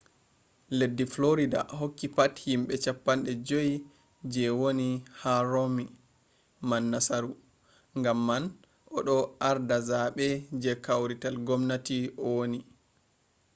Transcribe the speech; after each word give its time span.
leddi 0.77 1.05
florida 1.13 1.59
hokki 1.79 2.07
pat 2.15 2.33
himɓe 2.45 2.73
cappanɗe 2.83 3.31
joi 3.47 3.71
je 4.33 4.41
woni 4.59 4.87
be 5.17 5.31
romni 5.51 5.85
man 6.69 6.83
nasaru 6.91 7.31
gam 8.03 8.19
man 8.27 8.43
o 8.95 8.97
ɗo 9.07 9.15
arda 9.49 9.77
zaɓe 9.89 10.25
je 10.61 10.71
kawrital 10.85 11.35
gomnati 11.47 11.97
o 12.25 12.25
woni 12.37 12.59